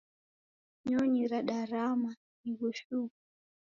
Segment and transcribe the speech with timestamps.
[0.87, 2.11] Nyonyi radarama
[2.49, 3.07] ighu shuu.